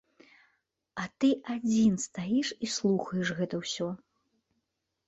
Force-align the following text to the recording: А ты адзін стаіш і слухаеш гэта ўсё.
А 1.03 1.05
ты 1.23 1.29
адзін 1.57 2.01
стаіш 2.07 2.47
і 2.69 2.71
слухаеш 2.79 3.27
гэта 3.43 3.55
ўсё. 3.65 3.87